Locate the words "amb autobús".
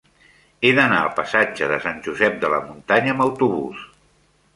3.17-3.85